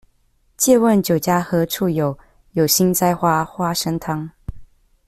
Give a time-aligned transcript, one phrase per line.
[0.57, 2.17] 借問酒家何處有，
[2.53, 4.27] 有心栽花花生湯